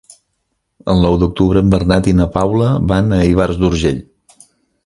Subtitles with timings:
[0.93, 4.05] El nou d'octubre en Bernat i na Paula van a Ivars d'Urgell.